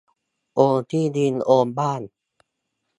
[0.55, 2.01] โอนที่ดินโอนบ้าน